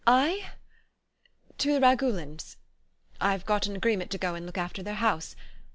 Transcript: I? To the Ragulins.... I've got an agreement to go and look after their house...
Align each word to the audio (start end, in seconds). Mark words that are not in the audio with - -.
I? 0.07 0.49
To 1.59 1.73
the 1.73 1.79
Ragulins.... 1.79 2.55
I've 3.21 3.45
got 3.45 3.67
an 3.67 3.75
agreement 3.75 4.09
to 4.09 4.17
go 4.17 4.33
and 4.33 4.47
look 4.47 4.57
after 4.57 4.81
their 4.81 4.95
house... 4.95 5.35